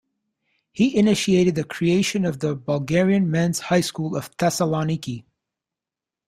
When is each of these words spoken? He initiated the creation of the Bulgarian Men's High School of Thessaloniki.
He 0.71 0.97
initiated 0.97 1.53
the 1.53 1.63
creation 1.63 2.25
of 2.25 2.39
the 2.39 2.55
Bulgarian 2.55 3.29
Men's 3.29 3.59
High 3.59 3.81
School 3.81 4.15
of 4.15 4.35
Thessaloniki. 4.35 5.25